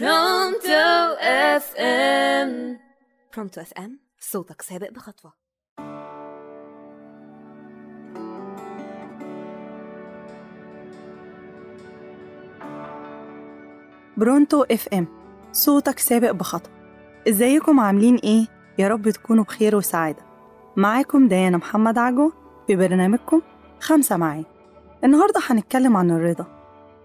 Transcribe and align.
برونتو 0.00 1.16
FM 1.20 2.78
برونتو 3.36 3.60
FM 3.60 4.00
صوتك 4.20 4.62
سابق 4.62 4.90
بخطوة. 4.90 5.32
برونتو 14.16 14.62
FM 14.62 15.06
صوتك 15.52 15.98
سابق 15.98 16.30
بخطوة. 16.30 16.72
إزيكم 17.28 17.80
عاملين 17.80 18.16
إيه؟ 18.16 18.46
يا 18.78 18.88
رب 18.88 19.10
تكونوا 19.10 19.44
بخير 19.44 19.76
وسعادة. 19.76 20.22
معاكم 20.76 21.28
ديانا 21.28 21.56
محمد 21.56 21.98
عجوة 21.98 22.32
في 22.66 22.76
برنامجكم 22.76 23.42
خمسة 23.80 24.16
معايا. 24.16 24.44
النهاردة 25.04 25.40
هنتكلم 25.46 25.96
عن 25.96 26.10
الرضا. 26.10 26.46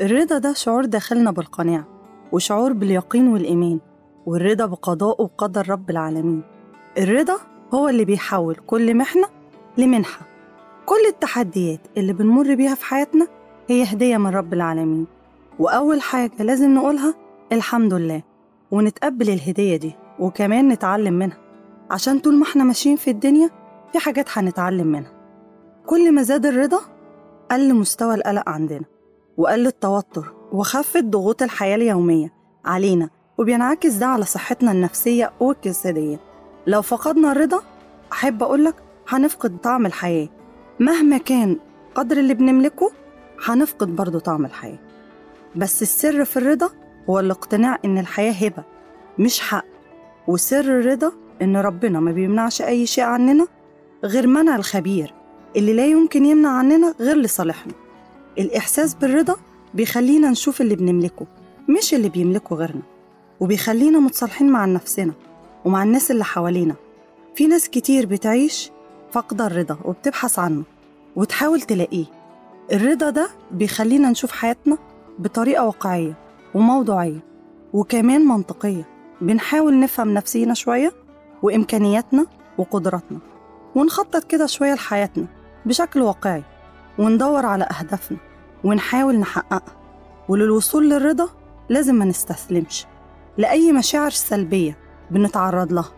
الرضا 0.00 0.38
ده 0.38 0.52
شعور 0.52 0.84
داخلنا 0.84 1.30
بالقناعة. 1.30 1.91
وشعور 2.32 2.72
باليقين 2.72 3.28
والإيمان 3.28 3.80
والرضا 4.26 4.66
بقضاء 4.66 5.22
وقدر 5.22 5.70
رب 5.70 5.90
العالمين. 5.90 6.42
الرضا 6.98 7.36
هو 7.74 7.88
اللي 7.88 8.04
بيحول 8.04 8.54
كل 8.66 8.96
محنة 8.96 9.28
لمنحة. 9.78 10.20
كل 10.86 11.06
التحديات 11.08 11.80
اللي 11.96 12.12
بنمر 12.12 12.54
بيها 12.54 12.74
في 12.74 12.84
حياتنا 12.84 13.26
هي 13.68 13.82
هدية 13.84 14.16
من 14.16 14.26
رب 14.30 14.52
العالمين. 14.52 15.06
وأول 15.58 16.00
حاجة 16.00 16.42
لازم 16.42 16.74
نقولها 16.74 17.14
الحمد 17.52 17.94
لله. 17.94 18.22
ونتقبل 18.70 19.30
الهدية 19.30 19.76
دي 19.76 19.92
وكمان 20.18 20.68
نتعلم 20.68 21.14
منها. 21.14 21.38
عشان 21.90 22.18
طول 22.18 22.34
ما 22.34 22.42
إحنا 22.42 22.64
ماشيين 22.64 22.96
في 22.96 23.10
الدنيا 23.10 23.50
في 23.92 23.98
حاجات 23.98 24.26
هنتعلم 24.38 24.86
منها. 24.86 25.12
كل 25.86 26.12
ما 26.14 26.22
زاد 26.22 26.46
الرضا 26.46 26.80
قل 27.50 27.74
مستوى 27.74 28.14
القلق 28.14 28.48
عندنا 28.48 28.84
وقل 29.36 29.66
التوتر 29.66 30.32
وخفت 30.52 31.04
ضغوط 31.04 31.42
الحياة 31.42 31.76
اليومية. 31.76 32.32
علينا 32.64 33.10
وبينعكس 33.38 33.94
ده 33.94 34.06
على 34.06 34.24
صحتنا 34.24 34.72
النفسية 34.72 35.32
والجسدية. 35.40 36.20
لو 36.66 36.82
فقدنا 36.82 37.32
الرضا 37.32 37.62
أحب 38.12 38.42
أقولك 38.42 38.74
هنفقد 39.08 39.58
طعم 39.58 39.86
الحياة. 39.86 40.28
مهما 40.80 41.18
كان 41.18 41.56
قدر 41.94 42.16
اللي 42.16 42.34
بنملكه 42.34 42.92
هنفقد 43.44 43.96
برضه 43.96 44.18
طعم 44.18 44.44
الحياة. 44.44 44.78
بس 45.56 45.82
السر 45.82 46.24
في 46.24 46.36
الرضا 46.36 46.70
هو 47.10 47.20
الاقتناع 47.20 47.78
إن 47.84 47.98
الحياة 47.98 48.32
هبة 48.32 48.64
مش 49.18 49.40
حق. 49.40 49.64
وسر 50.28 50.60
الرضا 50.80 51.12
إن 51.42 51.56
ربنا 51.56 52.00
ما 52.00 52.12
بيمنعش 52.12 52.62
أي 52.62 52.86
شيء 52.86 53.04
عننا 53.04 53.46
غير 54.04 54.26
منع 54.26 54.56
الخبير 54.56 55.14
اللي 55.56 55.72
لا 55.72 55.86
يمكن 55.86 56.24
يمنع 56.24 56.50
عننا 56.58 56.94
غير 57.00 57.16
لصالحنا. 57.16 57.72
الإحساس 58.38 58.94
بالرضا 58.94 59.36
بيخلينا 59.74 60.30
نشوف 60.30 60.60
اللي 60.60 60.76
بنملكه 60.76 61.26
مش 61.68 61.94
اللي 61.94 62.08
بيملكه 62.08 62.56
غيرنا 62.56 62.82
وبيخلينا 63.40 63.98
متصالحين 63.98 64.50
مع 64.50 64.64
نفسنا 64.64 65.12
ومع 65.64 65.82
الناس 65.82 66.10
اللي 66.10 66.24
حوالينا. 66.24 66.74
في 67.34 67.46
ناس 67.46 67.68
كتير 67.68 68.06
بتعيش 68.06 68.70
فاقدة 69.12 69.46
الرضا 69.46 69.78
وبتبحث 69.84 70.38
عنه 70.38 70.62
وتحاول 71.16 71.60
تلاقيه. 71.60 72.04
الرضا 72.72 73.10
ده 73.10 73.28
بيخلينا 73.50 74.10
نشوف 74.10 74.32
حياتنا 74.32 74.78
بطريقة 75.18 75.64
واقعية 75.64 76.14
وموضوعية 76.54 77.20
وكمان 77.72 78.20
منطقية. 78.20 78.86
بنحاول 79.20 79.80
نفهم 79.80 80.14
نفسينا 80.14 80.54
شوية 80.54 80.92
وإمكانياتنا 81.42 82.26
وقدراتنا 82.58 83.18
ونخطط 83.74 84.24
كده 84.24 84.46
شوية 84.46 84.74
لحياتنا 84.74 85.26
بشكل 85.66 86.00
واقعي 86.02 86.42
وندور 86.98 87.46
على 87.46 87.64
أهدافنا. 87.64 88.18
ونحاول 88.64 89.18
نحققها. 89.18 89.76
وللوصول 90.28 90.90
للرضا 90.90 91.28
لازم 91.68 91.94
ما 91.94 92.04
نستسلمش. 92.04 92.86
لأي 93.38 93.72
مشاعر 93.72 94.10
سلبية 94.10 94.78
بنتعرض 95.10 95.72
لها 95.72 95.92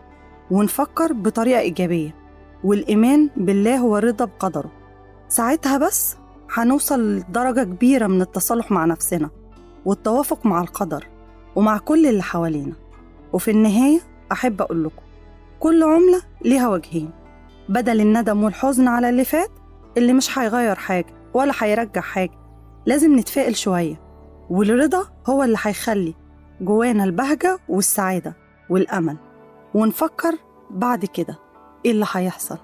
ونفكر 0.51 1.13
بطريقة 1.13 1.59
إيجابية. 1.59 2.15
والإيمان 2.63 3.29
بالله 3.37 3.77
هو 3.77 3.97
الرضا 3.97 4.25
بقدره. 4.25 4.71
ساعتها 5.27 5.77
بس 5.77 6.17
هنوصل 6.53 7.15
لدرجة 7.15 7.63
كبيرة 7.63 8.07
من 8.07 8.21
التصالح 8.21 8.71
مع 8.71 8.85
نفسنا 8.85 9.29
والتوافق 9.85 10.45
مع 10.45 10.61
القدر 10.61 11.07
ومع 11.55 11.77
كل 11.77 12.05
اللي 12.05 12.23
حوالينا. 12.23 12.73
وفي 13.33 13.51
النهاية 13.51 13.99
أحب 14.31 14.61
أقول 14.61 14.83
لكم 14.83 15.01
كل 15.59 15.83
عملة 15.83 16.21
ليها 16.45 16.69
وجهين 16.69 17.09
بدل 17.69 18.01
الندم 18.01 18.43
والحزن 18.43 18.87
على 18.87 19.09
اللي 19.09 19.25
فات 19.25 19.51
اللي 19.97 20.13
مش 20.13 20.37
هيغير 20.39 20.75
حاجة 20.75 21.13
ولا 21.33 21.53
هيرجع 21.59 22.01
حاجة. 22.01 22.44
لازم 22.85 23.19
نتفائل 23.19 23.55
شوية. 23.55 24.01
والرضا 24.49 25.05
هو 25.27 25.43
اللي 25.43 25.57
هيخلي 25.61 26.15
جوانا 26.61 27.03
البهجة 27.03 27.59
والسعادة 27.69 28.35
والأمل. 28.69 29.17
ونفكر 29.73 30.35
بعد 30.69 31.05
كده 31.05 31.39
إيه 31.85 31.91
اللي 31.91 32.05
هيحصل. 32.11 32.57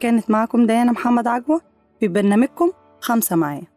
كانت 0.00 0.30
معاكم 0.30 0.66
ديانا 0.66 0.92
محمد 0.92 1.26
عجوة 1.26 1.60
في 2.00 2.08
برنامجكم 2.08 2.72
خمسة 3.00 3.36
معايا. 3.36 3.69